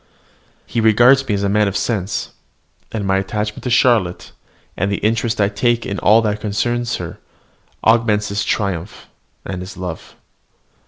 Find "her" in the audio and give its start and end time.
6.95-7.19